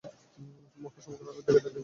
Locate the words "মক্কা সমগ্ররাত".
0.77-1.37